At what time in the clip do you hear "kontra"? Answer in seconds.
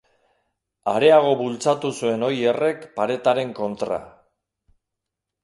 3.61-4.01